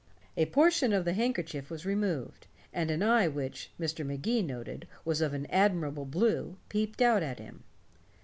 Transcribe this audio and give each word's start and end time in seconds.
A 0.35 0.47
portion 0.47 0.93
of 0.93 1.05
the 1.05 1.13
handkerchief 1.13 1.69
was 1.69 1.85
removed, 1.85 2.47
and 2.73 2.89
an 2.89 3.03
eye 3.03 3.27
which, 3.27 3.69
Mr. 3.79 4.03
Magee 4.03 4.41
noted, 4.41 4.87
was 5.05 5.21
of 5.21 5.31
an 5.35 5.45
admirable 5.51 6.05
blue, 6.05 6.57
peeped 6.69 7.03
out 7.03 7.21
at 7.21 7.37
him. 7.37 7.61